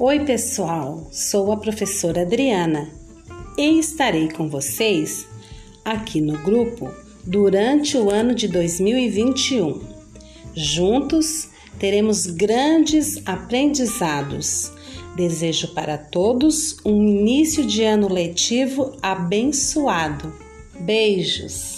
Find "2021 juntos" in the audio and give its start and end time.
8.46-11.48